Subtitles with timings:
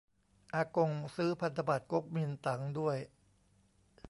[0.55, 2.97] อากงซื้อพันธบัตรก๊กมินตั๋งด้วย